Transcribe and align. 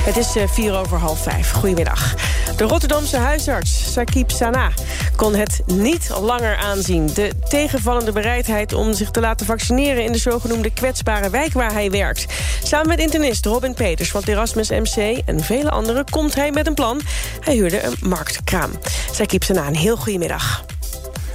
Het 0.00 0.16
is 0.16 0.36
eh, 0.36 0.48
vier 0.48 0.78
over 0.78 0.98
half 0.98 1.22
vijf. 1.22 1.50
Goedemiddag. 1.50 2.14
De 2.56 2.64
Rotterdamse 2.64 3.16
huisarts 3.16 3.92
Sakib 3.92 4.30
Sana 4.30 4.70
kon 5.16 5.34
het 5.34 5.62
niet 5.66 6.10
langer 6.20 6.56
aanzien. 6.56 7.06
De 7.06 7.30
tegenvallende 7.48 8.12
bereidheid 8.12 8.72
om 8.72 8.94
zich 8.94 9.10
te 9.10 9.20
laten 9.20 9.46
vaccineren... 9.46 10.04
in 10.04 10.12
de 10.12 10.18
zogenoemde 10.18 10.72
kwetsbare 10.72 11.30
wijk 11.30 11.52
waar 11.52 11.72
hij 11.72 11.90
werkt. 11.90 12.26
Samen 12.62 12.88
met 12.88 12.98
internist 12.98 13.46
Robin 13.46 13.74
Peters 13.74 14.10
van 14.10 14.22
Erasmus 14.24 14.68
MC 14.68 15.18
en 15.24 15.40
vele 15.40 15.70
anderen... 15.70 16.10
komt 16.10 16.34
hij 16.34 16.50
met 16.50 16.66
een 16.66 16.74
plan. 16.74 17.00
Hij 17.40 17.54
huurde 17.54 17.82
een 17.82 17.96
marktkraam. 18.00 18.70
Sakib 19.12 19.42
Sana, 19.42 19.66
een 19.66 19.76
heel 19.76 19.96
goedemiddag. 19.96 20.64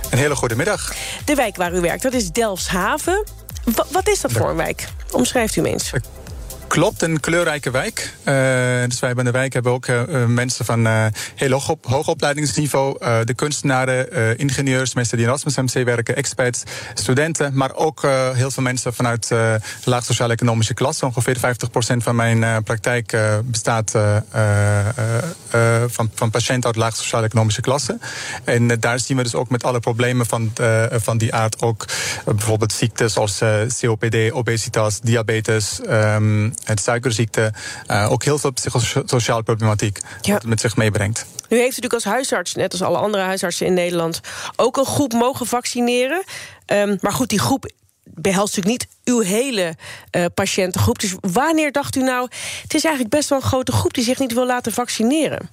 Een 0.09 0.17
hele 0.17 0.35
goede 0.35 0.55
middag. 0.55 0.93
De 1.25 1.35
wijk 1.35 1.55
waar 1.55 1.73
u 1.73 1.81
werkt, 1.81 2.03
dat 2.03 2.13
is 2.13 2.31
Delfshaven. 2.31 3.23
W 3.63 3.79
wat 3.91 4.07
is 4.07 4.21
dat 4.21 4.31
voor 4.31 4.49
een 4.49 4.55
wijk? 4.55 4.87
Omschrijft 5.11 5.55
u 5.55 5.61
me 5.61 5.69
eens. 5.69 5.91
Klopt, 6.75 7.01
een 7.01 7.19
kleurrijke 7.19 7.71
wijk. 7.71 8.13
Uh, 8.19 8.33
dus 8.87 8.99
wij 8.99 9.13
bij 9.13 9.23
de 9.23 9.31
wijk 9.31 9.53
hebben 9.53 9.71
ook 9.71 9.87
uh, 9.87 10.25
mensen 10.25 10.65
van 10.65 10.87
heel 11.35 11.51
hoog, 11.51 11.77
hoog 11.81 12.07
opleidingsniveau. 12.07 12.97
de 13.25 13.33
kunstenaren, 13.33 14.37
ingenieurs, 14.37 14.93
mensen 14.93 15.17
die 15.17 15.25
in 15.25 15.31
Erasmus 15.31 15.73
MC 15.73 15.85
werken, 15.85 16.15
experts, 16.15 16.63
studenten. 16.93 17.57
Maar 17.57 17.75
ook 17.75 18.01
heel 18.33 18.51
veel 18.51 18.63
mensen 18.63 18.93
vanuit 18.93 19.27
de 19.27 19.59
laag 19.83 20.03
sociaal-economische 20.03 20.73
klasse. 20.73 21.05
Ongeveer 21.05 21.37
50% 21.37 21.39
van 21.97 22.15
mijn 22.15 22.63
praktijk 22.63 23.17
bestaat 23.43 23.91
van, 25.87 26.11
van 26.13 26.29
patiënten 26.29 26.65
uit 26.65 26.75
laag 26.75 26.95
sociaal-economische 26.95 27.61
klasse. 27.61 27.97
En 28.43 28.67
daar 28.79 28.99
zien 28.99 29.17
we 29.17 29.23
dus 29.23 29.35
ook 29.35 29.49
met 29.49 29.63
alle 29.63 29.79
problemen 29.79 30.25
van, 30.25 30.53
van 30.91 31.17
die 31.17 31.33
aard 31.33 31.61
ook 31.61 31.85
bijvoorbeeld 32.25 32.73
ziektes 32.73 33.13
zoals 33.13 33.41
COPD, 33.79 34.31
obesitas, 34.31 34.99
diabetes. 34.99 35.79
Um, 35.89 36.53
het 36.65 36.79
suikerziekte, 36.79 37.53
uh, 37.87 38.11
ook 38.11 38.23
heel 38.23 38.37
veel 38.37 38.51
psychosociale 38.51 39.43
problematiek 39.43 39.99
ja. 40.21 40.31
wat 40.33 40.41
het 40.41 40.49
met 40.49 40.59
zich 40.59 40.75
meebrengt. 40.75 41.25
U 41.49 41.55
heeft 41.55 41.67
natuurlijk 41.67 41.93
als 41.93 42.03
huisarts, 42.03 42.55
net 42.55 42.71
als 42.71 42.81
alle 42.81 42.97
andere 42.97 43.23
huisartsen 43.23 43.65
in 43.65 43.73
Nederland, 43.73 44.19
ook 44.55 44.77
een 44.77 44.85
groep 44.85 45.13
mogen 45.13 45.45
vaccineren. 45.45 46.23
Um, 46.65 46.97
maar 47.01 47.11
goed, 47.11 47.29
die 47.29 47.39
groep 47.39 47.71
behelst 48.03 48.55
natuurlijk 48.55 48.83
niet 48.83 49.15
uw 49.15 49.19
hele 49.19 49.75
uh, 50.11 50.25
patiëntengroep. 50.33 50.99
Dus 50.99 51.15
wanneer 51.19 51.71
dacht 51.71 51.95
u 51.95 52.03
nou, 52.03 52.29
het 52.61 52.73
is 52.73 52.83
eigenlijk 52.83 53.15
best 53.15 53.29
wel 53.29 53.39
een 53.39 53.47
grote 53.47 53.71
groep 53.71 53.93
die 53.93 54.03
zich 54.03 54.19
niet 54.19 54.33
wil 54.33 54.45
laten 54.45 54.71
vaccineren? 54.71 55.49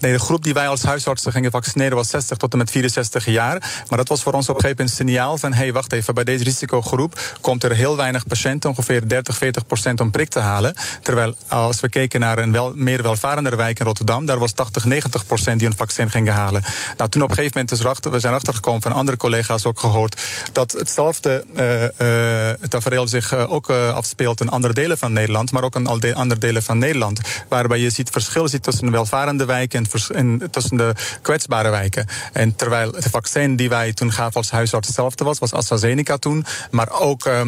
Nee, 0.00 0.12
de 0.12 0.18
groep 0.18 0.44
die 0.44 0.54
wij 0.54 0.68
als 0.68 0.82
huisartsen 0.82 1.32
gingen 1.32 1.50
vaccineren 1.50 1.96
was 1.96 2.08
60 2.08 2.36
tot 2.36 2.52
en 2.52 2.58
met 2.58 2.70
64 2.70 3.26
jaar. 3.26 3.84
Maar 3.88 3.98
dat 3.98 4.08
was 4.08 4.22
voor 4.22 4.32
ons 4.32 4.48
op 4.48 4.54
een 4.54 4.60
gegeven 4.60 4.84
moment 4.84 5.00
een 5.00 5.06
signaal 5.06 5.38
van: 5.38 5.52
hé, 5.52 5.58
hey, 5.58 5.72
wacht 5.72 5.92
even, 5.92 6.14
bij 6.14 6.24
deze 6.24 6.44
risicogroep 6.44 7.36
komt 7.40 7.64
er 7.64 7.74
heel 7.74 7.96
weinig 7.96 8.26
patiënten, 8.26 8.70
ongeveer 8.70 9.08
30, 9.08 9.36
40 9.36 9.66
procent 9.66 10.00
om 10.00 10.10
prik 10.10 10.28
te 10.28 10.38
halen. 10.38 10.74
Terwijl 11.02 11.34
als 11.48 11.80
we 11.80 11.88
keken 11.88 12.20
naar 12.20 12.38
een 12.38 12.52
wel, 12.52 12.72
meer 12.74 13.02
welvarendere 13.02 13.56
wijk 13.56 13.78
in 13.78 13.86
Rotterdam, 13.86 14.26
daar 14.26 14.38
was 14.38 14.52
80, 14.52 14.84
90 14.84 15.26
procent 15.26 15.58
die 15.58 15.68
een 15.68 15.76
vaccin 15.76 16.10
gingen 16.10 16.32
halen. 16.32 16.62
Nou, 16.96 17.10
toen 17.10 17.22
op 17.22 17.28
een 17.28 17.34
gegeven 17.34 17.58
moment 17.60 18.02
is 18.04 18.10
we 18.10 18.20
zijn 18.20 18.34
achtergekomen 18.34 18.82
van 18.82 18.92
andere 18.92 19.16
collega's 19.16 19.64
ook 19.64 19.80
gehoord 19.80 20.20
dat 20.52 20.72
hetzelfde 20.72 21.44
uh, 21.56 22.68
tafereel 22.68 23.08
zich 23.08 23.34
ook 23.34 23.70
afspeelt 23.70 24.40
in 24.40 24.48
andere 24.48 24.72
delen 24.72 24.98
van 24.98 25.12
Nederland, 25.12 25.52
maar 25.52 25.62
ook 25.62 25.76
in 25.76 26.14
andere 26.14 26.40
delen 26.40 26.62
van 26.62 26.78
Nederland. 26.78 27.20
Waarbij 27.48 27.78
je 27.78 27.90
ziet 27.90 28.10
verschillen 28.10 28.48
ziet 28.48 28.62
tussen 28.62 28.86
een 28.86 28.92
welvarende 28.92 29.44
wijk 29.44 29.53
en, 29.60 30.50
tussen 30.50 30.76
de 30.76 30.94
kwetsbare 31.22 31.70
wijken. 31.70 32.06
En 32.32 32.56
terwijl 32.56 32.92
het 32.92 33.06
vaccin 33.10 33.56
die 33.56 33.68
wij 33.68 33.92
toen 33.92 34.12
gaven 34.12 34.34
als 34.34 34.50
huisarts 34.50 34.86
hetzelfde 34.86 35.24
was, 35.24 35.38
was 35.38 35.52
AstraZeneca 35.52 36.16
toen. 36.16 36.44
Maar 36.70 36.90
ook 36.90 37.26
uh, 37.26 37.42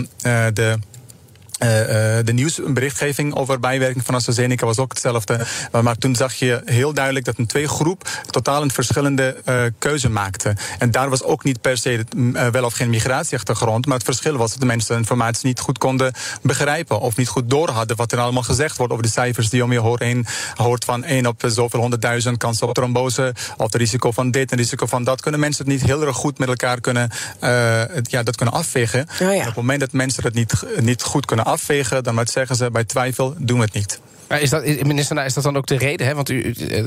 de 0.52 0.78
uh, 1.62 1.68
de 2.24 2.32
nieuwsberichtgeving 2.32 3.34
over 3.34 3.60
bijwerking 3.60 4.04
van 4.04 4.14
AstraZeneca 4.14 4.66
was 4.66 4.78
ook 4.78 4.92
hetzelfde. 4.92 5.46
Maar, 5.72 5.82
maar, 5.82 5.96
toen 5.96 6.14
zag 6.14 6.34
je 6.34 6.62
heel 6.64 6.92
duidelijk 6.92 7.24
dat 7.24 7.38
een 7.38 7.46
twee 7.46 7.68
groep 7.68 8.08
totaal 8.30 8.62
een 8.62 8.70
verschillende 8.70 9.36
uh, 9.48 9.62
keuze 9.78 10.08
maakte. 10.08 10.56
En 10.78 10.90
daar 10.90 11.10
was 11.10 11.22
ook 11.22 11.44
niet 11.44 11.60
per 11.60 11.76
se 11.78 12.04
uh, 12.16 12.46
wel 12.46 12.64
of 12.64 12.72
geen 12.72 12.90
migratieachtergrond. 12.90 13.86
Maar 13.86 13.96
het 13.96 14.04
verschil 14.04 14.36
was 14.36 14.50
dat 14.50 14.60
de 14.60 14.66
mensen 14.66 14.94
de 14.94 15.00
informatie 15.00 15.46
niet 15.46 15.60
goed 15.60 15.78
konden 15.78 16.12
begrijpen. 16.42 17.00
Of 17.00 17.16
niet 17.16 17.28
goed 17.28 17.50
doorhadden 17.50 17.96
wat 17.96 18.12
er 18.12 18.18
allemaal 18.18 18.42
gezegd 18.42 18.76
wordt 18.76 18.92
over 18.92 19.04
de 19.04 19.10
cijfers 19.10 19.50
die 19.50 19.64
om 19.64 19.72
je 19.72 19.78
hoort. 19.78 20.00
Een, 20.00 20.26
hoort 20.54 20.84
van 20.84 21.04
1 21.04 21.26
op 21.26 21.42
zoveel 21.46 21.80
honderdduizend 21.80 22.36
kans 22.36 22.62
op 22.62 22.74
trombose. 22.74 23.34
Of 23.56 23.64
het 23.64 23.74
risico 23.74 24.10
van 24.10 24.30
dit 24.30 24.50
en 24.50 24.56
risico 24.56 24.86
van 24.86 25.04
dat. 25.04 25.20
Kunnen 25.20 25.40
mensen 25.40 25.64
het 25.64 25.72
niet 25.72 25.84
heel 25.84 26.06
erg 26.06 26.16
goed 26.16 26.38
met 26.38 26.48
elkaar 26.48 26.80
kunnen, 26.80 27.10
ja, 28.02 28.22
dat 28.22 28.36
kunnen 28.36 28.54
afvegen. 28.54 29.08
Oh 29.22 29.34
ja. 29.34 29.38
Op 29.38 29.44
het 29.44 29.54
moment 29.54 29.80
dat 29.80 29.92
mensen 29.92 30.22
het 30.22 30.34
niet, 30.34 30.52
niet 30.80 31.02
goed 31.02 31.26
kunnen 31.26 31.45
afvegen, 31.46 32.04
dan 32.04 32.26
zeggen 32.26 32.56
ze 32.56 32.70
bij 32.70 32.84
twijfel 32.84 33.34
doen 33.38 33.58
we 33.58 33.64
het 33.64 33.74
niet. 33.74 34.00
Maar 34.28 34.40
is 34.40 34.50
dat, 34.50 34.64
minister, 34.64 35.24
is 35.24 35.34
dat 35.34 35.44
dan 35.44 35.56
ook 35.56 35.66
de 35.66 35.78
reden? 35.78 36.06
Hè? 36.06 36.14
Want 36.14 36.28
u, 36.28 36.50
eh, 36.50 36.84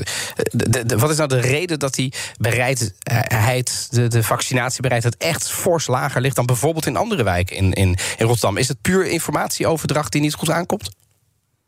wat 0.98 1.10
is 1.10 1.16
nou 1.16 1.28
de 1.28 1.40
reden 1.40 1.78
dat 1.78 1.94
die 1.94 2.12
bereidheid, 2.38 3.88
de, 3.90 4.08
de 4.08 4.22
vaccinatiebereidheid, 4.22 5.16
echt 5.16 5.50
fors 5.50 5.86
lager 5.86 6.20
ligt 6.20 6.36
dan 6.36 6.46
bijvoorbeeld 6.46 6.86
in 6.86 6.96
andere 6.96 7.22
wijken 7.22 7.56
in, 7.56 7.72
in, 7.72 7.96
in 8.16 8.26
Rotterdam? 8.26 8.56
Is 8.56 8.68
het 8.68 8.80
puur 8.80 9.06
informatieoverdracht 9.06 10.12
die 10.12 10.20
niet 10.20 10.34
goed 10.34 10.50
aankomt? 10.50 10.90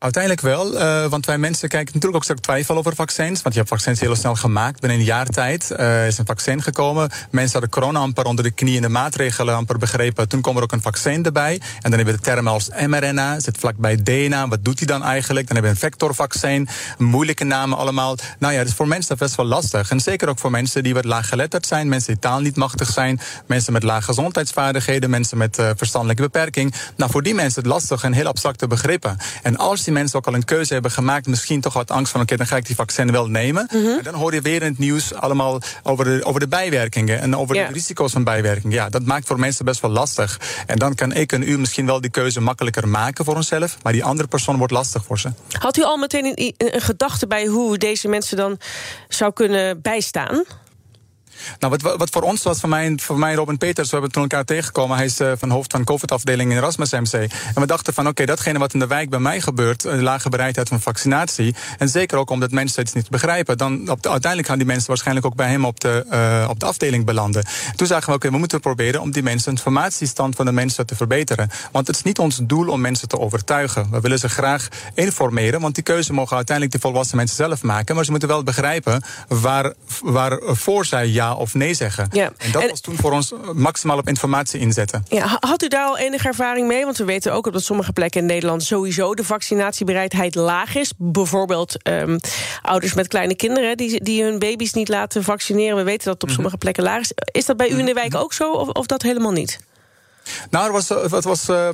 Uiteindelijk 0.03 0.41
wel, 0.41 0.73
uh, 0.73 1.05
want 1.05 1.25
wij 1.25 1.37
mensen 1.37 1.69
kijken 1.69 1.93
natuurlijk 1.93 2.15
ook 2.15 2.23
stuk 2.23 2.39
twijfel 2.39 2.77
over 2.77 2.95
vaccins. 2.95 3.41
Want 3.41 3.53
je 3.53 3.59
hebt 3.61 3.69
vaccins 3.69 3.99
heel 3.99 4.15
snel 4.15 4.35
gemaakt. 4.35 4.79
Binnen 4.79 4.99
een 4.99 5.05
jaar 5.05 5.25
tijd 5.25 5.73
uh, 5.79 6.07
is 6.07 6.17
een 6.17 6.25
vaccin 6.25 6.61
gekomen. 6.61 7.09
Mensen 7.31 7.51
hadden 7.51 7.69
corona 7.69 7.99
amper 7.99 8.25
onder 8.25 8.43
de 8.43 8.51
knie 8.51 8.75
en 8.75 8.81
de 8.81 8.89
maatregelen 8.89 9.55
amper 9.55 9.77
begrepen. 9.77 10.29
Toen 10.29 10.41
kwam 10.41 10.57
er 10.57 10.63
ook 10.63 10.71
een 10.71 10.81
vaccin 10.81 11.25
erbij. 11.25 11.53
En 11.53 11.89
dan 11.89 11.91
hebben 11.91 12.05
we 12.13 12.19
de 12.19 12.25
termen 12.25 12.51
als 12.51 12.69
mRNA, 12.87 13.39
zit 13.39 13.57
vlakbij 13.57 13.95
DNA. 14.03 14.47
Wat 14.47 14.65
doet 14.65 14.77
hij 14.77 14.87
dan 14.87 15.03
eigenlijk? 15.03 15.47
Dan 15.47 15.55
hebben 15.55 15.73
we 15.73 15.81
een 15.81 15.89
vectorvaccin, 15.89 16.67
moeilijke 16.97 17.43
namen 17.43 17.77
allemaal. 17.77 18.15
Nou 18.39 18.53
ja, 18.53 18.63
dus 18.63 18.73
voor 18.73 18.87
mensen 18.87 19.17
best 19.17 19.35
wel 19.35 19.45
lastig. 19.45 19.89
En 19.89 19.99
zeker 19.99 20.29
ook 20.29 20.39
voor 20.39 20.51
mensen 20.51 20.83
die 20.83 20.93
wat 20.93 21.05
laaggeletterd 21.05 21.65
zijn, 21.65 21.87
mensen 21.87 22.13
die 22.13 22.21
taal 22.21 22.39
niet 22.39 22.55
machtig 22.55 22.89
zijn, 22.89 23.19
mensen 23.47 23.73
met 23.73 23.83
lage 23.83 24.03
gezondheidsvaardigheden, 24.03 25.09
mensen 25.09 25.37
met 25.37 25.59
uh, 25.59 25.69
verstandelijke 25.75 26.21
beperking. 26.21 26.73
Nou, 26.95 27.11
voor 27.11 27.23
die 27.23 27.35
mensen 27.35 27.61
het 27.61 27.71
lastig 27.71 28.03
en 28.03 28.13
heel 28.13 28.27
abstracte 28.27 28.67
begrippen. 28.67 29.17
En 29.43 29.57
als 29.57 29.83
die 29.83 29.92
mensen 29.93 30.17
ook 30.17 30.27
al 30.27 30.33
een 30.33 30.45
keuze 30.45 30.73
hebben 30.73 30.91
gemaakt, 30.91 31.27
misschien 31.27 31.61
toch 31.61 31.73
wat 31.73 31.91
angst 31.91 32.11
van: 32.11 32.21
oké, 32.21 32.35
dan 32.35 32.47
ga 32.47 32.57
ik 32.57 32.65
die 32.65 32.75
vaccin 32.75 33.11
wel 33.11 33.27
nemen. 33.27 33.67
Mm 33.71 33.83
-hmm. 33.83 34.03
dan 34.03 34.13
hoor 34.13 34.33
je 34.33 34.41
weer 34.41 34.61
in 34.61 34.69
het 34.69 34.77
nieuws 34.77 35.13
allemaal 35.13 35.61
over 35.83 36.05
de, 36.05 36.23
over 36.23 36.39
de 36.39 36.47
bijwerkingen 36.47 37.19
en 37.19 37.35
over 37.35 37.55
yeah. 37.55 37.67
de 37.67 37.73
risico's 37.73 38.11
van 38.11 38.23
bijwerkingen. 38.23 38.75
Ja, 38.75 38.89
dat 38.89 39.05
maakt 39.05 39.27
voor 39.27 39.39
mensen 39.39 39.65
best 39.65 39.81
wel 39.81 39.91
lastig. 39.91 40.39
En 40.65 40.77
dan 40.77 40.95
kan 40.95 41.13
ik 41.13 41.31
en 41.31 41.43
u 41.43 41.57
misschien 41.57 41.85
wel 41.85 42.01
die 42.01 42.11
keuze 42.11 42.41
makkelijker 42.41 42.87
maken 42.87 43.25
voor 43.25 43.35
onszelf, 43.35 43.77
maar 43.83 43.93
die 43.93 44.03
andere 44.03 44.27
persoon 44.27 44.57
wordt 44.57 44.73
lastig 44.73 45.03
voor 45.05 45.19
ze. 45.19 45.31
Had 45.59 45.77
u 45.77 45.83
al 45.83 45.97
meteen 45.97 46.25
een, 46.25 46.53
een 46.57 46.81
gedachte 46.81 47.27
bij 47.27 47.45
hoe 47.45 47.77
deze 47.77 48.07
mensen 48.07 48.37
dan 48.37 48.57
zou 49.07 49.33
kunnen 49.33 49.81
bijstaan? 49.81 50.43
Nou, 51.59 51.77
wat, 51.79 51.97
wat 51.97 52.09
voor 52.09 52.21
ons 52.21 52.43
was, 52.43 52.59
voor 52.59 52.69
mij, 52.69 52.93
voor 53.01 53.19
mij 53.19 53.33
Robin 53.33 53.57
Peters, 53.57 53.87
we 53.87 53.93
hebben 53.93 54.11
toen 54.11 54.21
elkaar 54.21 54.45
tegengekomen. 54.45 54.97
Hij 54.97 55.05
is 55.05 55.19
uh, 55.19 55.31
van 55.37 55.49
hoofd 55.49 55.71
van 55.71 55.83
COVID-afdeling 55.83 56.51
in 56.51 56.57
Erasmus 56.57 56.91
MC. 56.91 57.13
En 57.13 57.29
we 57.53 57.65
dachten 57.65 57.93
van, 57.93 58.07
oké, 58.07 58.25
datgene 58.25 58.59
wat 58.59 58.73
in 58.73 58.79
de 58.79 58.87
wijk 58.87 59.09
bij 59.09 59.19
mij 59.19 59.41
gebeurt, 59.41 59.81
de 59.81 60.01
lage 60.01 60.29
bereidheid 60.29 60.67
van 60.67 60.81
vaccinatie, 60.81 61.55
en 61.77 61.89
zeker 61.89 62.17
ook 62.17 62.29
omdat 62.29 62.51
mensen 62.51 62.83
het 62.83 62.93
niet 62.93 63.09
begrijpen, 63.09 63.57
dan 63.57 63.89
op 63.89 64.03
de, 64.03 64.09
uiteindelijk 64.09 64.47
gaan 64.47 64.57
die 64.57 64.67
mensen 64.67 64.87
waarschijnlijk 64.87 65.25
ook 65.25 65.35
bij 65.35 65.49
hem 65.49 65.65
op 65.65 65.79
de, 65.79 66.05
uh, 66.11 66.49
op 66.49 66.59
de 66.59 66.65
afdeling 66.65 67.05
belanden. 67.05 67.45
Toen 67.75 67.87
zagen 67.87 68.09
we, 68.09 68.15
oké, 68.15 68.29
we 68.29 68.37
moeten 68.37 68.59
proberen 68.59 69.01
om 69.01 69.11
die 69.11 69.23
mensen, 69.23 69.51
informatiestand 69.51 70.35
van 70.35 70.45
de 70.45 70.51
mensen 70.51 70.85
te 70.85 70.95
verbeteren. 70.95 71.49
Want 71.71 71.87
het 71.87 71.95
is 71.95 72.03
niet 72.03 72.19
ons 72.19 72.39
doel 72.43 72.67
om 72.67 72.81
mensen 72.81 73.07
te 73.07 73.19
overtuigen. 73.19 73.87
We 73.91 73.99
willen 73.99 74.19
ze 74.19 74.29
graag 74.29 74.67
informeren, 74.93 75.61
want 75.61 75.75
die 75.75 75.83
keuze 75.83 76.13
mogen 76.13 76.35
uiteindelijk 76.35 76.75
de 76.75 76.81
volwassen 76.81 77.17
mensen 77.17 77.35
zelf 77.35 77.63
maken. 77.63 77.95
Maar 77.95 78.05
ze 78.05 78.11
moeten 78.11 78.29
wel 78.29 78.43
begrijpen 78.43 79.03
waar, 79.27 79.73
waarvoor 80.01 80.85
zij 80.85 81.07
ja 81.07 81.22
of 81.31 81.53
nee 81.53 81.73
zeggen. 81.73 82.07
Ja. 82.11 82.31
En 82.37 82.51
dat 82.51 82.69
was 82.69 82.79
toen 82.79 82.95
voor 82.95 83.11
ons 83.11 83.33
maximaal 83.53 83.97
op 83.97 84.07
informatie 84.07 84.59
inzetten. 84.59 85.05
Ja, 85.07 85.37
had 85.39 85.63
u 85.63 85.67
daar 85.67 85.85
al 85.85 85.97
enige 85.97 86.27
ervaring 86.27 86.67
mee? 86.67 86.83
Want 86.83 86.97
we 86.97 87.03
weten 87.03 87.33
ook 87.33 87.47
op 87.47 87.53
dat 87.53 87.63
sommige 87.63 87.93
plekken 87.93 88.21
in 88.21 88.27
Nederland 88.27 88.63
sowieso 88.63 89.15
de 89.15 89.23
vaccinatiebereidheid 89.23 90.35
laag 90.35 90.75
is. 90.75 90.93
Bijvoorbeeld 90.97 91.87
um, 91.87 92.19
ouders 92.61 92.93
met 92.93 93.07
kleine 93.07 93.35
kinderen 93.35 93.77
die, 93.77 94.03
die 94.03 94.23
hun 94.23 94.39
baby's 94.39 94.73
niet 94.73 94.89
laten 94.89 95.23
vaccineren. 95.23 95.77
We 95.77 95.83
weten 95.83 96.05
dat 96.05 96.13
het 96.13 96.23
op 96.23 96.27
mhm. 96.27 96.35
sommige 96.35 96.57
plekken 96.57 96.83
laag 96.83 96.99
is. 96.99 97.11
Is 97.31 97.45
dat 97.45 97.57
bij 97.57 97.69
u 97.69 97.79
in 97.79 97.85
de 97.85 97.93
wijk 97.93 98.15
ook 98.15 98.33
zo 98.33 98.51
of, 98.51 98.67
of 98.67 98.85
dat 98.85 99.01
helemaal 99.01 99.31
niet? 99.31 99.59
Nou, 100.49 100.65
er 100.65 100.71
was, 100.71 100.89
het 100.89 101.23
was, 101.23 101.49
uh, 101.49 101.69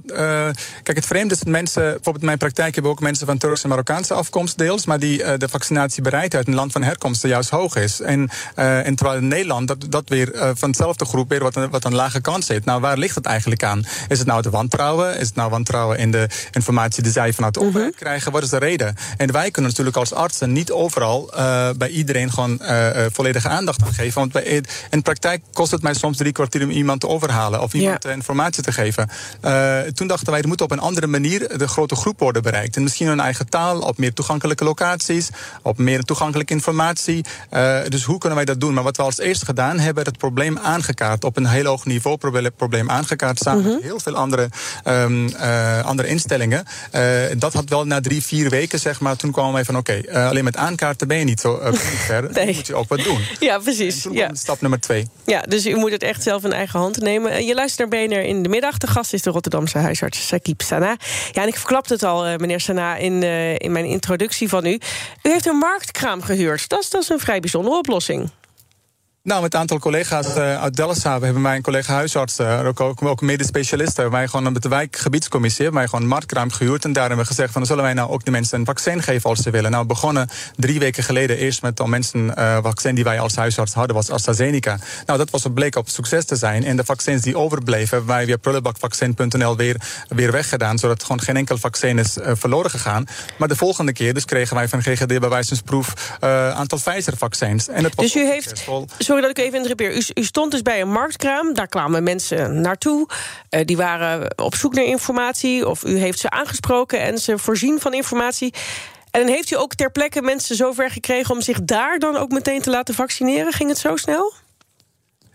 kijk, 0.83 0.97
het 0.97 1.05
vreemde 1.05 1.33
is 1.33 1.39
dat 1.39 1.47
mensen, 1.47 1.83
bijvoorbeeld 1.83 2.19
in 2.19 2.25
mijn 2.25 2.37
praktijk 2.37 2.73
hebben 2.73 2.91
ook 2.91 2.99
mensen 2.99 3.25
van 3.27 3.37
Turkse 3.37 3.63
en 3.63 3.69
Marokkaanse 3.69 4.13
afkomst 4.13 4.57
deels, 4.57 4.85
maar 4.85 4.99
die 4.99 5.23
uh, 5.23 5.33
de 5.37 5.49
vaccinatiebereidheid 5.49 6.45
in 6.45 6.51
het 6.51 6.59
land 6.59 6.71
van 6.71 6.83
herkomst 6.83 7.23
juist 7.23 7.49
hoog 7.49 7.75
is. 7.75 8.01
En, 8.01 8.29
en 8.55 8.95
terwijl 8.95 9.17
in 9.17 9.27
Nederland 9.27 9.67
dat, 9.67 9.85
dat 9.89 10.09
weer 10.09 10.31
van 10.55 10.69
hetzelfde 10.69 11.05
groep 11.05 11.29
weer 11.29 11.43
wat 11.43 11.55
een, 11.55 11.69
wat 11.69 11.85
een 11.85 11.95
lage 11.95 12.21
kans 12.21 12.45
zit. 12.45 12.65
Nou, 12.65 12.81
waar 12.81 12.97
ligt 12.97 13.15
het 13.15 13.25
eigenlijk 13.25 13.63
aan? 13.63 13.85
Is 14.07 14.17
het 14.17 14.27
nou 14.27 14.41
de 14.41 14.49
wantrouwen? 14.49 15.17
Is 15.17 15.27
het 15.27 15.35
nou 15.35 15.49
wantrouwen 15.49 15.97
in 15.97 16.11
de 16.11 16.27
informatie 16.51 17.03
die 17.03 17.11
zij 17.11 17.33
vanuit 17.33 17.53
de 17.53 17.59
overheid 17.59 17.91
mhm. 17.91 17.99
krijgen? 17.99 18.31
Wat 18.31 18.43
is 18.43 18.49
de 18.49 18.57
reden? 18.57 18.95
En 19.17 19.31
wij 19.31 19.51
kunnen 19.51 19.71
natuurlijk 19.71 19.97
als 19.97 20.13
artsen 20.13 20.53
niet 20.53 20.71
overal 20.71 21.31
bij 21.77 21.89
iedereen 21.89 22.31
gewoon 22.31 22.61
volledige 23.11 23.47
aandacht 23.47 23.81
aan 23.83 23.93
geven. 23.93 24.19
Want 24.19 24.31
bij, 24.31 24.43
in 24.43 24.63
de 24.89 25.01
praktijk 25.01 25.41
kost 25.53 25.71
het 25.71 25.81
mij 25.81 25.93
soms 25.93 26.17
drie 26.17 26.31
kwartier 26.31 26.63
om 26.63 26.69
iemand 26.69 26.99
te 26.99 27.07
overhalen 27.07 27.61
of 27.61 27.73
iemand 27.73 28.03
ja. 28.03 28.09
informatie 28.09 28.38
te 28.47 28.71
geven. 28.71 29.09
Uh, 29.45 29.79
toen 29.79 30.07
dachten 30.07 30.31
wij, 30.31 30.41
er 30.41 30.47
moet 30.47 30.61
op 30.61 30.71
een 30.71 30.79
andere 30.79 31.07
manier 31.07 31.57
de 31.57 31.67
grote 31.67 31.95
groep 31.95 32.19
worden 32.19 32.41
bereikt. 32.41 32.75
En 32.75 32.83
misschien 32.83 33.07
een 33.07 33.19
eigen 33.19 33.49
taal, 33.49 33.79
op 33.79 33.97
meer 33.97 34.13
toegankelijke 34.13 34.63
locaties, 34.63 35.29
op 35.61 35.77
meer 35.77 36.03
toegankelijke 36.03 36.53
informatie. 36.53 37.25
Uh, 37.53 37.79
dus 37.87 38.03
hoe 38.03 38.17
kunnen 38.17 38.37
wij 38.37 38.45
dat 38.45 38.59
doen? 38.59 38.73
Maar 38.73 38.83
wat 38.83 38.97
we 38.97 39.03
als 39.03 39.19
eerste 39.19 39.45
gedaan 39.45 39.79
hebben, 39.79 40.03
het 40.03 40.17
probleem 40.17 40.57
aangekaart. 40.57 41.23
Op 41.23 41.37
een 41.37 41.45
heel 41.45 41.65
hoog 41.65 41.85
niveau 41.85 42.17
probleem 42.55 42.89
aangekaart. 42.89 43.39
Samen 43.39 43.63
met 43.63 43.73
mhm. 43.73 43.83
heel 43.83 43.99
veel 43.99 44.15
andere, 44.15 44.49
um, 44.85 45.27
uh, 45.27 45.85
andere 45.85 46.07
instellingen. 46.07 46.65
dat 47.37 47.53
had 47.53 47.69
wel 47.69 47.85
na 47.85 48.01
drie, 48.01 48.23
vier 48.23 48.49
weken, 48.49 48.79
zeg 48.79 48.99
maar. 48.99 49.15
Toen 49.15 49.31
kwamen 49.31 49.53
wij 49.53 49.65
van: 49.65 49.77
oké, 49.77 50.01
okay, 50.05 50.27
alleen 50.27 50.43
met 50.43 50.55
aankaarten 50.55 51.07
ben 51.07 51.17
je 51.17 51.23
niet 51.23 51.39
zo 51.39 51.59
ver. 52.07 52.21
nee. 52.21 52.45
Dan 52.45 52.55
moet 52.55 52.67
je 52.67 52.75
ook 52.75 52.89
wat 52.89 53.03
doen. 53.03 53.21
Ja, 53.39 53.59
precies. 53.59 53.95
En 53.95 54.01
toen 54.01 54.13
ja. 54.13 54.29
stap 54.33 54.61
nummer 54.61 54.79
twee. 54.79 55.07
Ja, 55.25 55.41
dus 55.41 55.65
u 55.65 55.75
moet 55.75 55.91
het 55.91 56.03
echt 56.03 56.23
zelf 56.23 56.43
in 56.43 56.53
eigen 56.53 56.79
hand 56.79 56.99
nemen. 56.99 57.45
Je 57.45 57.53
luistert 57.53 57.89
naar 57.89 58.07
BNR 58.07 58.23
in 58.29 58.43
de 58.43 58.49
middag. 58.49 58.77
De 58.77 58.87
gast 58.87 59.13
is 59.13 59.21
de 59.21 59.29
Rotterdamse 59.29 59.77
huisarts 59.77 60.27
Sakib 60.27 60.61
Sana. 60.61 60.97
Ja, 61.31 61.41
en 61.41 61.47
ik 61.47 61.55
verklapte 61.55 61.93
het 61.93 62.03
al, 62.03 62.25
eh, 62.25 62.37
meneer 62.37 62.59
Sana, 62.59 62.95
in, 62.95 63.21
uh, 63.21 63.53
in 63.55 63.71
mijn 63.71 63.85
introductie 63.85 64.49
van 64.49 64.65
u. 64.65 64.79
U 65.23 65.29
heeft 65.29 65.45
een 65.45 65.57
marktkraam 65.57 66.21
gehuurd. 66.21 66.69
Dat 66.69 66.87
dat 66.89 67.01
is 67.01 67.09
een 67.09 67.19
vrij 67.19 67.39
bijzondere 67.39 67.77
oplossing. 67.77 68.29
Nou, 69.29 69.41
met 69.41 69.53
een 69.53 69.59
aantal 69.59 69.79
collega's 69.79 70.27
uh, 70.27 70.61
uit 70.61 70.75
Delfshaven 70.75 71.23
hebben 71.23 71.43
wij 71.43 71.55
een 71.55 71.61
collega 71.61 71.93
huisarts, 71.93 72.39
uh, 72.39 72.65
ook, 72.65 72.79
ook, 72.79 73.01
ook 73.01 73.21
medisch 73.21 73.47
specialisten, 73.47 74.01
hebben 74.01 74.19
wij 74.19 74.27
gewoon 74.27 74.53
met 74.53 74.61
de 74.61 74.69
wijkgebiedscommissie 74.69 75.63
hebben 75.63 75.79
wij 75.79 75.89
gewoon 75.89 76.03
een 76.03 76.11
marktkraam 76.11 76.51
gehuurd. 76.51 76.83
En 76.83 76.93
daar 76.93 77.07
hebben 77.07 77.21
we 77.21 77.31
gezegd 77.31 77.53
van, 77.53 77.65
zullen 77.65 77.83
wij 77.83 77.93
nou 77.93 78.09
ook 78.09 78.25
de 78.25 78.31
mensen 78.31 78.59
een 78.59 78.65
vaccin 78.65 79.03
geven 79.03 79.29
als 79.29 79.39
ze 79.39 79.49
willen. 79.49 79.71
Nou, 79.71 79.81
we 79.81 79.87
begonnen 79.87 80.29
drie 80.55 80.79
weken 80.79 81.03
geleden 81.03 81.37
eerst 81.37 81.61
met 81.61 81.79
al 81.79 81.87
mensen 81.87 82.33
uh, 82.37 82.57
vaccin 82.61 82.95
die 82.95 83.03
wij 83.03 83.19
als 83.19 83.35
huisarts 83.35 83.73
hadden, 83.73 83.95
was 83.95 84.09
AstraZeneca. 84.09 84.79
Nou, 85.05 85.17
dat 85.17 85.29
was 85.29 85.43
een 85.43 85.53
bleek 85.53 85.75
op 85.75 85.89
succes 85.89 86.25
te 86.25 86.35
zijn. 86.35 86.63
En 86.63 86.75
de 86.75 86.83
vaccins 86.83 87.21
die 87.21 87.37
overbleven, 87.37 87.97
hebben 87.97 88.15
wij 88.15 88.25
via 88.25 88.37
prullenbakvaccin.nl 88.37 89.55
weer, 89.55 89.75
weer 90.07 90.31
weggedaan, 90.31 90.77
zodat 90.77 91.03
gewoon 91.03 91.21
geen 91.21 91.37
enkel 91.37 91.57
vaccin 91.57 91.97
is 91.97 92.17
verloren 92.21 92.69
gegaan. 92.69 93.05
Maar 93.37 93.47
de 93.47 93.55
volgende 93.55 93.93
keer 93.93 94.13
dus 94.13 94.25
kregen 94.25 94.55
wij 94.55 94.67
van 94.67 94.81
GGD 94.81 95.19
bij 95.19 95.29
wijzensproef 95.29 96.17
aantal 96.19 96.77
Pfizer-vaccins. 96.77 97.67
En 97.67 97.83
het 97.83 97.95
was 97.95 98.05
dus 98.05 98.15
u 98.15 98.25
heeft 98.25 98.67
sorry 98.97 99.18
dat 99.21 99.29
ik 99.29 99.37
even 99.37 99.55
interrupeer. 99.55 99.95
U, 99.95 100.03
u 100.13 100.23
stond 100.23 100.51
dus 100.51 100.61
bij 100.61 100.81
een 100.81 100.91
marktkraam. 100.91 101.53
Daar 101.53 101.67
kwamen 101.67 102.03
mensen 102.03 102.61
naartoe. 102.61 103.07
Uh, 103.49 103.61
die 103.65 103.77
waren 103.77 104.33
op 104.37 104.55
zoek 104.55 104.73
naar 104.73 104.85
informatie. 104.85 105.67
Of 105.67 105.83
u 105.83 105.97
heeft 105.97 106.19
ze 106.19 106.29
aangesproken 106.29 106.99
en 106.99 107.17
ze 107.17 107.37
voorzien 107.37 107.79
van 107.79 107.93
informatie. 107.93 108.53
En 109.11 109.27
heeft 109.27 109.51
u 109.51 109.55
ook 109.55 109.75
ter 109.75 109.91
plekke 109.91 110.21
mensen 110.21 110.55
zover 110.55 110.89
gekregen 110.89 111.35
om 111.35 111.41
zich 111.41 111.63
daar 111.63 111.99
dan 111.99 112.15
ook 112.15 112.31
meteen 112.31 112.61
te 112.61 112.69
laten 112.69 112.93
vaccineren? 112.93 113.53
Ging 113.53 113.69
het 113.69 113.77
zo 113.77 113.95
snel? 113.95 114.33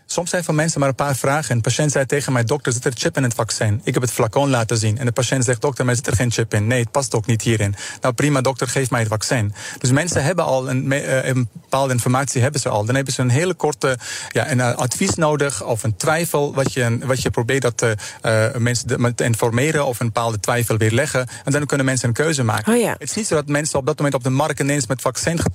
Soms 0.07 0.29
zijn 0.29 0.43
van 0.43 0.55
mensen 0.55 0.79
maar 0.79 0.89
een 0.89 0.95
paar 0.95 1.15
vragen. 1.15 1.49
En 1.49 1.55
de 1.55 1.61
patiënt 1.61 1.91
zei 1.91 2.05
tegen 2.05 2.33
mij, 2.33 2.43
dokter, 2.43 2.73
zit 2.73 2.85
er 2.85 2.91
chip 2.95 3.17
in 3.17 3.23
het 3.23 3.33
vaccin? 3.33 3.81
Ik 3.83 3.93
heb 3.93 4.03
het 4.03 4.11
flacon 4.11 4.49
laten 4.49 4.77
zien. 4.77 4.97
En 4.97 5.05
de 5.05 5.11
patiënt 5.11 5.43
zegt, 5.45 5.61
dokter, 5.61 5.85
maar 5.85 5.95
zit 5.95 6.07
er 6.07 6.15
geen 6.15 6.31
chip 6.31 6.53
in? 6.53 6.67
Nee, 6.67 6.79
het 6.79 6.91
past 6.91 7.15
ook 7.15 7.25
niet 7.25 7.41
hierin. 7.41 7.75
Nou 8.01 8.13
prima, 8.13 8.41
dokter, 8.41 8.67
geef 8.67 8.89
mij 8.89 8.99
het 8.99 9.09
vaccin. 9.09 9.53
Dus 9.79 9.91
mensen 9.91 10.23
hebben 10.23 10.45
al 10.45 10.69
een, 10.69 10.91
uh, 10.91 11.25
een 11.25 11.49
bepaalde 11.53 11.93
informatie, 11.93 12.41
hebben 12.41 12.61
ze 12.61 12.69
al. 12.69 12.85
Dan 12.85 12.95
hebben 12.95 13.13
ze 13.13 13.21
een 13.21 13.29
hele 13.29 13.53
korte 13.53 13.97
ja, 14.31 14.51
een, 14.51 14.57
uh, 14.57 14.75
advies 14.75 15.15
nodig 15.15 15.63
of 15.63 15.83
een 15.83 15.95
twijfel, 15.95 16.53
wat 16.53 16.73
je, 16.73 16.97
wat 17.03 17.21
je 17.21 17.29
probeert 17.29 17.61
dat 17.61 17.83
uh, 17.83 18.55
mensen 18.57 19.15
te 19.15 19.23
informeren 19.23 19.85
of 19.85 19.99
een 19.99 20.05
bepaalde 20.05 20.39
twijfel 20.39 20.77
weer 20.77 20.91
leggen. 20.91 21.27
En 21.43 21.51
dan 21.51 21.65
kunnen 21.65 21.85
mensen 21.85 22.07
een 22.07 22.13
keuze 22.13 22.43
maken. 22.43 22.73
Oh 22.73 22.79
ja. 22.79 22.91
Het 22.91 23.09
is 23.09 23.15
niet 23.15 23.27
zo 23.27 23.35
dat 23.35 23.47
mensen 23.47 23.79
op 23.79 23.85
dat 23.85 23.97
moment 23.97 24.15
op 24.15 24.23
de 24.23 24.29
markt 24.29 24.59
ineens 24.59 24.87
met 24.87 25.01
vaccin 25.01 25.39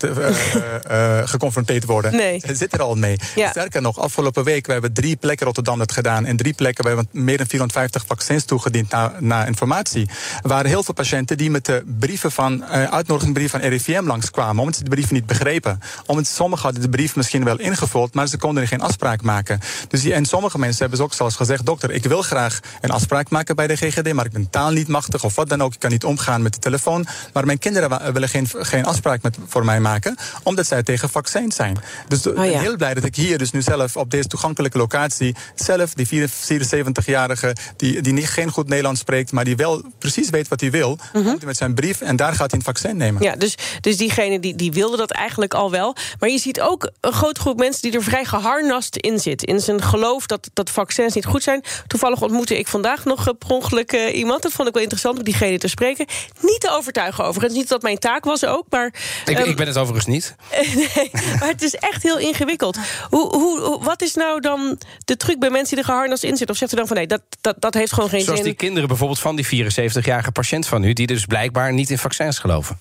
geconfronteerd 1.25 1.85
worden. 1.85 2.17
Nee. 2.17 2.41
Ze 2.47 2.55
zitten 2.55 2.79
er 2.79 2.85
al 2.85 2.95
mee. 2.95 3.19
Ja. 3.35 3.51
Sterker 3.51 3.83
nog, 3.83 3.99
afgelopen 3.99 4.40
week, 4.43 4.67
we 4.67 4.73
hebben 4.73 4.93
drie 4.93 5.17
plekken 5.17 5.47
Rotterdam 5.47 5.81
het 5.81 5.93
gedaan. 5.93 6.25
En 6.25 6.37
drie 6.37 6.55
plekken, 6.55 6.85
we 6.85 6.91
hebben 6.91 7.09
meer 7.13 7.37
dan 7.37 7.47
450 7.47 8.05
vaccins 8.07 8.45
toegediend 8.45 8.91
naar, 8.91 9.13
naar 9.19 9.47
informatie. 9.47 10.09
Er 10.43 10.49
waren 10.49 10.71
heel 10.71 10.83
veel 10.83 10.95
patiënten 10.95 11.37
die 11.37 11.51
met 11.51 11.65
de 11.65 11.85
brieven 11.99 12.33
van, 12.33 12.53
uh, 12.63 12.85
uitnodigingbrieven 12.85 13.61
van 13.61 13.69
RIVM 13.69 14.07
langskwamen. 14.07 14.59
Omdat 14.59 14.77
ze 14.77 14.85
de 14.85 14.91
brieven 14.91 15.15
niet 15.15 15.27
begrepen. 15.27 15.81
Omdat 16.07 16.27
sommigen 16.27 16.65
hadden 16.65 16.83
de 16.83 16.89
brief 16.89 17.17
misschien 17.17 17.45
wel 17.45 17.59
ingevuld, 17.59 18.15
maar 18.15 18.27
ze 18.27 18.37
konden 18.37 18.63
er 18.63 18.69
geen 18.69 18.81
afspraak 18.81 19.23
maken. 19.23 19.61
Dus 19.89 20.03
die, 20.03 20.15
en 20.15 20.25
sommige 20.25 20.59
mensen 20.59 20.79
hebben 20.81 20.99
ze 20.99 21.05
ook 21.05 21.15
zelfs 21.15 21.37
gezegd: 21.37 21.67
dokter, 21.67 21.91
ik 21.91 22.05
wil 22.05 22.23
graag 22.23 22.61
een 22.81 22.91
afspraak 22.91 23.31
maken 23.31 23.57
bij 23.57 23.67
de 23.67 23.77
GGD, 23.77 24.13
maar 24.13 24.25
ik 24.25 24.33
ben 24.33 24.51
taal 24.51 24.71
niet 24.71 24.89
machtig 24.89 25.25
of 25.25 25.35
wat 25.35 25.49
dan 25.49 25.63
ook. 25.63 25.75
Ik 25.75 25.79
kan 25.79 25.91
niet 25.91 26.05
omgaan 26.05 26.43
met 26.43 26.55
de 26.55 26.61
telefoon. 26.61 27.07
Maar 27.33 27.47
mijn 27.47 27.59
kinderen 27.59 28.13
willen 28.13 28.29
geen, 28.29 28.49
geen 28.53 28.85
afspraak 28.85 29.23
met, 29.23 29.39
voor 29.47 29.65
mij 29.65 29.81
maken, 29.81 30.17
omdat 30.43 30.67
zij 30.67 30.83
tegen 30.83 31.11
vaccins 31.11 31.57
zijn. 31.57 31.79
Dus 32.09 32.27
ik 32.27 32.33
oh 32.33 32.41
ben 32.41 32.61
heel 32.61 32.77
blij 32.77 32.95
dat 32.95 33.05
ik 33.05 33.17
hier 33.17 33.39
dus 33.39 33.51
nu 33.51 33.63
zelf 33.63 33.97
op 33.97 34.11
deze 34.11 34.29
toegankelijke 34.31 34.79
locatie 34.79 35.35
zelf, 35.55 35.95
die 35.95 36.07
74-jarige, 36.07 37.57
die, 37.77 38.01
die 38.01 38.13
niet, 38.13 38.29
geen 38.29 38.51
goed 38.51 38.69
Nederlands 38.69 39.01
spreekt, 39.01 39.33
maar 39.33 39.45
die 39.45 39.57
wel 39.57 39.83
precies 39.99 40.31
weet 40.31 40.49
wat 40.49 40.61
hij 40.61 40.71
wil, 40.71 40.99
mm 41.13 41.29
komt 41.31 41.39
hij 41.39 41.47
met 41.47 41.57
zijn 41.57 41.75
brief 41.75 42.01
en 42.01 42.17
daar 42.17 42.35
gaat 42.35 42.51
hij 42.51 42.59
een 42.59 42.65
vaccin 42.65 42.97
nemen. 42.97 43.23
Ja, 43.23 43.37
dus, 43.37 43.55
dus 43.81 43.97
diegene 43.97 44.41
die, 44.41 44.55
die 44.55 44.73
wilde 44.73 44.97
dat 44.97 45.11
eigenlijk 45.11 45.55
al 45.55 45.71
wel. 45.71 45.97
Maar 46.19 46.29
je 46.29 46.39
ziet 46.39 46.61
ook 46.61 46.91
een 47.01 47.13
grote 47.13 47.41
groep 47.41 47.59
mensen 47.59 47.83
die 47.83 47.93
er 47.93 48.03
vrij 48.03 48.25
geharnast 48.25 48.97
in 48.97 49.19
zit. 49.19 49.45
In 49.45 49.61
zijn 49.61 49.83
geloof 49.83 50.27
dat, 50.27 50.51
dat 50.53 50.71
vaccins 50.71 51.15
niet 51.15 51.25
goed 51.25 51.43
zijn. 51.43 51.65
Toevallig 51.87 52.23
ontmoette 52.23 52.59
ik 52.59 52.69
vandaag 52.69 53.05
nog 53.05 53.29
uh, 53.29 53.35
per 53.39 53.49
ongeluk 53.49 53.93
uh, 53.93 54.17
iemand. 54.17 54.43
Dat 54.43 54.53
vond 54.53 54.69
ik 54.69 54.75
wel 54.75 54.83
interessant 54.83 55.19
om 55.19 55.25
diegene 55.25 55.59
te 55.59 55.69
spreken. 55.69 56.07
Niet 56.41 56.61
te 56.61 56.71
overtuigen 56.71 57.25
overigens. 57.25 57.59
Niet 57.59 57.69
dat 57.69 57.83
mijn 57.83 57.99
taak 57.99 58.25
was 58.25 58.45
ook, 58.45 58.65
maar... 58.69 58.95
Ik, 59.25 59.39
um, 59.39 59.45
ik 59.45 59.57
ben 59.57 59.67
het 59.67 59.77
overigens 59.77 60.07
niet. 60.07 60.35
nee, 60.95 61.11
maar 61.13 61.49
het 61.49 61.63
is 61.63 61.75
echt 61.75 62.03
heel 62.03 62.19
ingewikkeld. 62.19 62.79
Hoe, 63.09 63.37
hoe, 63.37 63.79
wat 63.83 64.03
is 64.03 64.15
nou 64.21 64.41
dan 64.41 64.79
de 65.05 65.17
truc 65.17 65.39
bij 65.39 65.51
mensen 65.51 65.77
die 65.77 65.85
er 65.85 65.91
geharnast 65.91 66.23
in 66.23 66.37
zitten? 66.37 66.49
Of 66.49 66.57
zegt 66.57 66.73
u 66.73 66.77
dan 66.77 66.87
van 66.87 66.97
nee, 66.97 67.07
dat, 67.07 67.23
dat, 67.41 67.57
dat 67.59 67.75
heeft 67.75 67.93
gewoon 67.93 68.09
geen 68.09 68.21
Zoals 68.21 68.39
zin? 68.39 68.47
Zoals 68.47 68.59
die 68.59 68.67
kinderen 68.67 68.89
bijvoorbeeld 68.89 69.21
van 69.21 69.37
die 69.37 69.71
74-jarige 69.71 70.33
patiënt 70.33 70.67
van 70.67 70.85
u... 70.85 70.93
die 70.93 71.07
dus 71.07 71.27
blijkbaar 71.27 71.73
niet 71.73 71.91
in 71.91 71.99
vaccins 71.99 72.39
geloven 72.39 72.79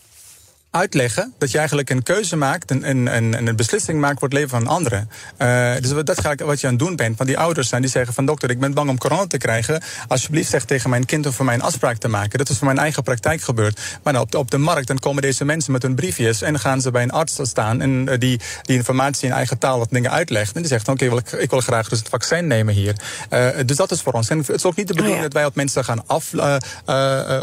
uitleggen 0.72 1.34
dat 1.38 1.52
je 1.52 1.58
eigenlijk 1.58 1.90
een 1.90 2.04
keuze 2.04 2.36
maakt 2.36 2.72
en 2.72 2.90
een, 2.90 3.16
een, 3.16 3.48
een 3.48 3.56
beslissing 3.56 4.00
maakt 4.00 4.20
voor 4.20 4.28
het 4.28 4.38
leven 4.38 4.50
van 4.50 4.68
anderen. 4.68 5.10
Uh, 5.38 5.74
dus 5.80 6.04
dat 6.04 6.22
ga 6.22 6.32
ik, 6.32 6.40
wat 6.40 6.60
je 6.60 6.68
aan 6.68 6.74
het 6.74 6.82
doen 6.82 6.96
bent. 6.96 7.18
Want 7.18 7.30
die 7.30 7.40
ouders 7.40 7.70
zijn 7.70 7.82
die 7.82 7.92
zeggen 7.92 8.14
van 8.14 8.26
dokter, 8.26 8.50
ik 8.50 8.60
ben 8.60 8.74
bang 8.74 8.90
om 8.90 8.98
corona 8.98 9.28
te 9.28 9.38
krijgen. 9.38 9.82
Alsjeblieft 10.08 10.50
zeg 10.50 10.66
tegen 10.66 10.90
mijn 10.90 11.06
kind 11.06 11.26
om 11.26 11.32
voor 11.32 11.46
mij 11.46 11.54
een 11.54 11.62
afspraak 11.62 11.98
te 11.98 12.08
maken. 12.08 12.38
Dat 12.38 12.50
is 12.50 12.58
voor 12.58 12.68
mijn 12.68 12.80
eigen 12.80 13.04
praktijk 13.04 13.42
gebeurd. 13.42 13.80
Maar 14.04 14.14
nou, 14.14 14.26
op, 14.26 14.32
de, 14.32 14.38
op 14.38 14.52
de 14.52 14.58
markt 14.58 14.88
dan 14.88 15.00
komen 15.00 15.22
deze 15.22 15.46
mensen 15.46 15.72
met 15.72 15.82
hun 15.82 15.96
briefjes 15.96 16.42
en 16.42 16.60
gaan 16.60 16.82
ze 16.82 16.92
bij 16.92 17.04
een 17.04 17.12
arts 17.12 17.40
staan 17.42 17.82
en 17.82 17.92
uh, 17.92 18.18
die, 18.18 18.40
die 18.62 18.76
informatie 18.76 19.28
in 19.28 19.34
eigen 19.34 19.58
taal 19.58 19.80
wat 19.80 19.90
dingen 19.92 20.12
uitlegt. 20.12 20.56
En 20.56 20.62
die 20.62 20.70
zegt 20.70 20.88
oké, 20.88 21.06
okay, 21.06 21.18
ik, 21.18 21.32
ik, 21.32 21.50
wil 21.50 21.60
graag 21.60 21.90
dus 21.90 22.00
het 22.00 22.10
vaccin 22.10 22.48
nemen 22.48 22.74
hier. 22.74 22.96
Uh, 23.30 23.48
dus 23.66 23.78
dat 23.78 23.92
is 23.92 24.02
voor 24.02 24.14
ons. 24.14 24.30
En 24.30 24.38
het 24.38 24.50
is 24.50 24.66
ook 24.66 24.76
niet 24.76 24.88
de 24.88 24.94
bedoeling 24.94 25.18
oh 25.18 25.24
dat 25.24 25.34
wij 25.34 25.46
op 25.46 25.56
mensen 25.56 25.84
gaan 25.84 26.08
af, 26.08 26.34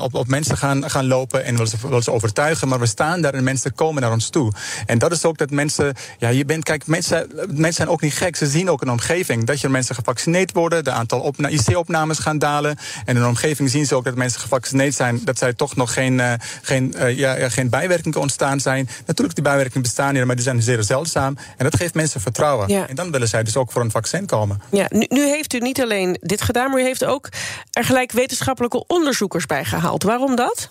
op, 0.01 0.15
op 0.15 0.29
mensen 0.29 0.57
gaan, 0.57 0.91
gaan 0.91 1.07
lopen 1.07 1.45
en 1.45 1.53
willen 1.53 1.69
ze, 1.69 1.77
willen 1.83 2.03
ze 2.03 2.13
overtuigen, 2.13 2.69
maar 2.69 2.79
we 2.79 2.87
staan 2.87 3.16
daar 3.21 3.35
en 3.35 3.45
mensen 3.45 3.75
komen 3.75 4.03
naar 4.03 4.13
ons 4.13 4.29
toe. 4.29 4.53
En 4.87 4.99
dat 4.99 5.13
is 5.13 5.25
ook 5.25 5.39
dat 5.39 5.51
mensen, 5.51 5.95
ja, 6.19 6.29
je 6.29 6.45
bent, 6.45 6.65
kijk, 6.65 6.87
mensen, 6.87 7.31
mensen 7.47 7.73
zijn 7.73 7.89
ook 7.89 8.01
niet 8.01 8.15
gek. 8.15 8.37
Ze 8.37 8.47
zien 8.47 8.71
ook 8.71 8.83
een 8.83 8.91
omgeving 8.91 9.47
dat 9.47 9.61
je 9.61 9.69
mensen 9.69 9.95
gevaccineerd 9.95 10.53
worden, 10.53 10.85
de 10.85 10.91
aantal 10.91 11.35
IC-opnames 11.49 12.19
gaan 12.19 12.39
dalen. 12.39 12.77
En 13.05 13.17
in 13.17 13.23
een 13.23 13.29
omgeving 13.29 13.71
zien 13.71 13.87
ze 13.87 13.95
ook 13.95 14.05
dat 14.05 14.15
mensen 14.15 14.41
gevaccineerd 14.41 14.95
zijn, 14.95 15.21
dat 15.25 15.39
zij 15.39 15.53
toch 15.53 15.77
nog 15.77 15.93
geen, 15.93 16.19
uh, 16.19 16.33
geen, 16.63 16.95
uh, 16.97 17.19
ja, 17.19 17.37
ja, 17.37 17.49
geen 17.49 17.69
bijwerkingen 17.69 18.21
ontstaan 18.21 18.61
zijn. 18.61 18.89
Natuurlijk, 19.07 19.35
die 19.35 19.45
bijwerkingen 19.45 19.83
bestaan 19.83 20.15
hier, 20.15 20.27
maar 20.27 20.37
die 20.37 20.45
zijn 20.45 20.63
zeer 20.63 20.83
zeldzaam. 20.83 21.37
En 21.57 21.65
dat 21.65 21.77
geeft 21.77 21.95
mensen 21.95 22.21
vertrouwen. 22.21 22.69
Ja. 22.69 22.89
En 22.89 22.95
dan 22.95 23.11
willen 23.11 23.29
zij 23.29 23.43
dus 23.43 23.57
ook 23.57 23.73
voor 23.73 23.83
een 23.83 23.91
vaccin 23.91 24.27
komen. 24.27 24.63
Ja, 24.71 24.87
nu, 24.89 25.07
nu 25.09 25.27
heeft 25.27 25.53
u 25.53 25.59
niet 25.59 25.81
alleen 25.81 26.19
dit 26.21 26.43
gedaan, 26.43 26.71
maar 26.71 26.81
u 26.81 26.83
heeft 26.83 27.05
ook 27.05 27.29
er 27.71 27.85
gelijk 27.85 28.13
wetenschappelijke 28.13 28.87
onderzoekers 28.87 29.47
bij 29.47 29.65
gehaald. 29.65 30.03
Waarom 30.03 30.37
dat? 30.37 30.71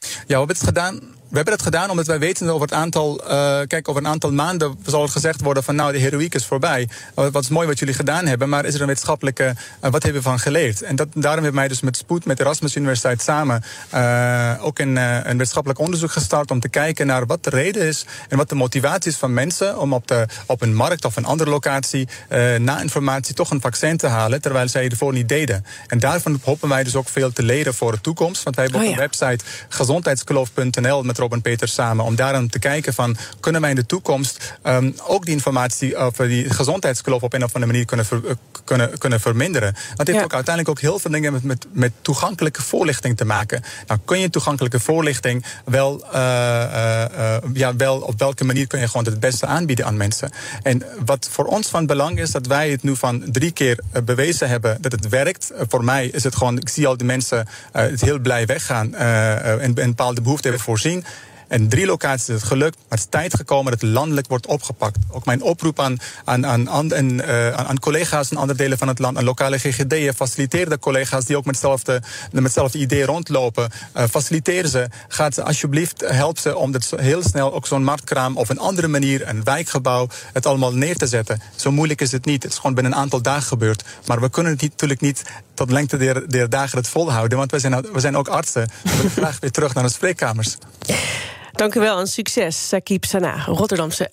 Ja, 0.00 0.08
we 0.26 0.36
hebben 0.36 0.56
het 0.56 0.64
gedaan 0.64 1.00
We 1.32 1.38
hebben 1.38 1.56
dat 1.56 1.66
gedaan 1.66 1.90
omdat 1.90 2.06
wij 2.06 2.18
weten 2.18 2.48
over 2.48 2.60
het 2.60 2.72
aantal. 2.72 3.20
Uh, 3.24 3.60
kijk, 3.66 3.88
over 3.88 4.02
een 4.02 4.08
aantal 4.08 4.32
maanden 4.32 4.78
zal 4.86 5.02
het 5.02 5.10
gezegd 5.10 5.40
worden 5.40 5.62
van 5.62 5.74
nou, 5.74 5.92
de 5.92 5.98
heroïek 5.98 6.34
is 6.34 6.46
voorbij. 6.46 6.88
Wat 7.14 7.42
is 7.42 7.48
mooi 7.48 7.66
wat 7.66 7.78
jullie 7.78 7.94
gedaan 7.94 8.26
hebben, 8.26 8.48
maar 8.48 8.64
is 8.64 8.74
er 8.74 8.80
een 8.80 8.86
wetenschappelijke. 8.86 9.44
Uh, 9.44 9.90
wat 9.90 10.02
hebben 10.02 10.22
we 10.22 10.28
van 10.28 10.38
geleerd? 10.38 10.82
En 10.82 10.96
dat, 10.96 11.08
daarom 11.14 11.42
hebben 11.42 11.60
wij 11.60 11.68
dus 11.68 11.80
met 11.80 11.96
spoed 11.96 12.24
met 12.24 12.36
de 12.36 12.42
Erasmus 12.42 12.76
Universiteit 12.76 13.22
samen 13.22 13.62
uh, 13.94 14.52
ook 14.60 14.78
een, 14.78 14.96
een 14.96 15.36
wetenschappelijk 15.36 15.80
onderzoek 15.80 16.10
gestart 16.10 16.50
om 16.50 16.60
te 16.60 16.68
kijken 16.68 17.06
naar 17.06 17.26
wat 17.26 17.44
de 17.44 17.50
reden 17.50 17.82
is 17.82 18.04
en 18.28 18.36
wat 18.36 18.48
de 18.48 18.54
motivatie 18.54 19.10
is 19.10 19.16
van 19.16 19.34
mensen 19.34 19.78
om 19.78 19.92
op, 19.92 20.08
de, 20.08 20.26
op 20.46 20.62
een 20.62 20.74
markt 20.74 21.04
of 21.04 21.16
een 21.16 21.24
andere 21.24 21.50
locatie 21.50 22.08
na 22.58 22.80
informatie 22.80 23.34
toch 23.34 23.50
een 23.50 23.60
vaccin 23.60 23.96
te 23.96 24.06
halen, 24.06 24.40
terwijl 24.40 24.68
zij 24.68 24.88
ervoor 24.88 25.12
niet 25.12 25.28
deden. 25.28 25.64
En 25.86 25.98
daarvan 25.98 26.40
hopen 26.44 26.68
wij 26.68 26.84
dus 26.84 26.94
ook 26.94 27.08
veel 27.08 27.32
te 27.32 27.42
leren 27.42 27.74
voor 27.74 27.92
de 27.92 28.00
toekomst. 28.00 28.42
Want 28.42 28.56
wij 28.56 28.64
hebben 28.64 28.82
oh, 28.82 28.88
op 28.88 28.92
een 28.92 29.00
website 29.00 29.44
gezondheidskloof.nl 29.68 31.02
met 31.02 31.20
Robin 31.22 31.42
Peters 31.42 31.74
samen 31.74 32.04
om 32.04 32.14
daarom 32.14 32.50
te 32.50 32.58
kijken 32.58 32.94
van 32.94 33.16
kunnen 33.40 33.60
wij 33.60 33.70
in 33.70 33.76
de 33.76 33.86
toekomst 33.86 34.54
um, 34.64 34.94
ook 35.06 35.24
die 35.24 35.34
informatie 35.34 35.96
over 35.96 36.28
die 36.28 36.50
gezondheidskloof 36.50 37.22
op 37.22 37.32
een 37.32 37.44
of 37.44 37.54
andere 37.54 37.72
manier 37.72 37.86
kunnen, 37.86 38.06
ver, 38.06 38.20
kunnen, 38.64 38.98
kunnen 38.98 39.20
verminderen. 39.20 39.72
Want 39.72 39.98
het 39.98 40.06
heeft 40.06 40.18
ja. 40.18 40.24
ook 40.24 40.34
uiteindelijk 40.34 40.76
ook 40.76 40.80
heel 40.80 40.98
veel 40.98 41.10
dingen 41.10 41.32
met, 41.32 41.42
met, 41.42 41.66
met 41.72 41.92
toegankelijke 42.02 42.62
voorlichting 42.62 43.16
te 43.16 43.24
maken. 43.24 43.62
Nou 43.86 44.00
kun 44.04 44.18
je 44.18 44.30
toegankelijke 44.30 44.80
voorlichting 44.80 45.44
wel, 45.64 46.04
uh, 46.14 46.20
uh, 46.20 47.04
uh, 47.18 47.36
ja, 47.52 47.76
wel 47.76 48.00
op 48.00 48.18
welke 48.18 48.44
manier 48.44 48.66
kun 48.66 48.80
je 48.80 48.86
gewoon 48.86 49.04
het 49.04 49.20
beste 49.20 49.46
aanbieden 49.46 49.86
aan 49.86 49.96
mensen. 49.96 50.30
En 50.62 50.82
wat 51.04 51.28
voor 51.30 51.44
ons 51.44 51.68
van 51.68 51.86
belang 51.86 52.18
is 52.18 52.30
dat 52.30 52.46
wij 52.46 52.70
het 52.70 52.82
nu 52.82 52.96
van 52.96 53.22
drie 53.26 53.50
keer 53.50 53.78
bewezen 54.04 54.48
hebben 54.48 54.78
dat 54.80 54.92
het 54.92 55.08
werkt. 55.08 55.50
voor 55.68 55.84
mij 55.84 56.06
is 56.06 56.24
het 56.24 56.36
gewoon, 56.36 56.58
ik 56.58 56.68
zie 56.68 56.86
al 56.86 56.96
de 56.96 57.04
mensen 57.04 57.46
het 57.72 58.00
heel 58.00 58.18
blij 58.18 58.46
weggaan 58.46 58.94
en, 58.94 59.60
en 59.74 59.74
bepaalde 59.74 60.20
behoeften 60.20 60.50
hebben 60.50 60.66
voorzien. 60.66 61.04
En 61.52 61.68
drie 61.68 61.86
locaties 61.86 62.28
is 62.28 62.34
het 62.34 62.44
gelukt, 62.44 62.76
maar 62.76 62.98
het 62.98 62.98
is 62.98 63.06
tijd 63.10 63.34
gekomen 63.34 63.72
dat 63.72 63.80
het 63.80 63.90
landelijk 63.90 64.28
wordt 64.28 64.46
opgepakt. 64.46 64.98
Ook 65.10 65.24
mijn 65.24 65.42
oproep 65.42 65.80
aan, 65.80 65.96
aan, 66.24 66.46
aan, 66.46 66.70
aan, 66.70 66.92
uh, 66.92 67.48
aan 67.48 67.78
collega's 67.78 68.30
in 68.30 68.36
andere 68.36 68.58
delen 68.58 68.78
van 68.78 68.88
het 68.88 68.98
land, 68.98 69.16
aan 69.16 69.24
lokale 69.24 69.58
GGD'en, 69.58 70.14
faciliteer 70.14 70.68
de 70.68 70.78
collega's 70.78 71.24
die 71.24 71.36
ook 71.36 71.44
met 71.44 71.54
hetzelfde, 71.54 72.02
met 72.30 72.42
hetzelfde 72.42 72.78
idee 72.78 73.04
rondlopen. 73.04 73.70
Uh, 73.96 74.04
faciliteer 74.10 74.66
ze. 74.66 74.88
Gaat 75.08 75.34
ze 75.34 75.42
alsjeblieft, 75.42 76.00
help 76.06 76.38
ze 76.38 76.56
om 76.56 76.72
dit 76.72 76.92
heel 76.96 77.22
snel 77.22 77.54
ook 77.54 77.66
zo'n 77.66 77.84
marktkraam 77.84 78.36
of 78.36 78.48
een 78.48 78.58
andere 78.58 78.88
manier, 78.88 79.28
een 79.28 79.44
wijkgebouw, 79.44 80.08
het 80.32 80.46
allemaal 80.46 80.74
neer 80.74 80.96
te 80.96 81.06
zetten. 81.06 81.42
Zo 81.56 81.70
moeilijk 81.72 82.00
is 82.00 82.12
het 82.12 82.24
niet. 82.24 82.42
Het 82.42 82.52
is 82.52 82.58
gewoon 82.58 82.74
binnen 82.74 82.92
een 82.92 82.98
aantal 82.98 83.22
dagen 83.22 83.42
gebeurd. 83.42 83.84
Maar 84.06 84.20
we 84.20 84.30
kunnen 84.30 84.52
het 84.52 84.60
niet, 84.60 84.70
natuurlijk 84.70 85.00
niet 85.00 85.22
tot 85.54 85.70
lengte 85.70 85.96
der, 85.96 86.30
der 86.30 86.50
dagen 86.50 86.78
het 86.78 86.88
volhouden, 86.88 87.38
want 87.38 87.50
we 87.50 87.58
zijn, 87.58 87.86
we 87.92 88.00
zijn 88.00 88.16
ook 88.16 88.28
artsen. 88.28 88.68
We 88.82 88.96
willen 88.96 89.10
graag 89.22 89.40
weer 89.40 89.50
terug 89.50 89.74
naar 89.74 89.84
de 89.84 89.90
spreekkamers. 89.90 90.56
Dank 91.52 91.74
u 91.74 91.80
wel 91.80 91.98
en 91.98 92.06
succes, 92.06 92.68
Sakib 92.68 93.04
Sana, 93.04 93.44
Rotterdamse. 93.44 94.10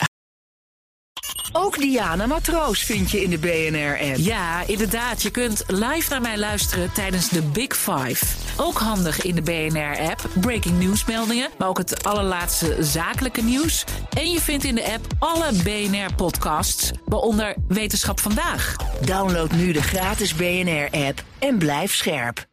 Ook 1.52 1.78
Diana 1.78 2.26
Matroos 2.26 2.84
vind 2.84 3.12
je 3.12 3.24
in 3.24 3.30
de 3.30 3.38
BNR-app. 3.38 4.18
Ja, 4.18 4.68
inderdaad. 4.68 5.22
Je 5.22 5.30
kunt 5.30 5.64
live 5.68 6.10
naar 6.10 6.22
mij 6.22 6.38
luisteren 6.38 6.92
tijdens 6.94 7.30
de 7.30 7.42
Big 7.42 7.78
Five. 7.78 8.26
Ook 8.58 8.78
handig 8.78 9.22
in 9.22 9.36
de 9.36 9.42
BNR-app. 9.42 10.30
Breaking 10.40 10.80
nieuwsmeldingen, 10.80 11.50
maar 11.58 11.68
ook 11.68 11.78
het 11.78 12.04
allerlaatste 12.04 12.76
zakelijke 12.80 13.42
nieuws. 13.42 13.84
En 14.18 14.32
je 14.32 14.42
vindt 14.42 14.64
in 14.64 14.76
de 14.76 14.92
app 14.92 15.06
alle 15.20 15.52
BNR-podcasts, 15.64 16.92
waaronder 17.06 17.56
Wetenschap 17.68 18.20
Vandaag. 18.20 18.76
Download 19.02 19.52
nu 19.52 19.72
de 19.72 19.82
gratis 19.82 20.36
BNR-app 20.36 21.24
en 21.40 21.58
blijf 21.58 21.96
scherp. 21.96 22.48